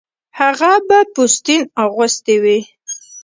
هغه 0.39 0.71
به 0.87 0.99
پوستین 1.13 1.61
اغوستې 1.83 2.35
وې 2.43 2.59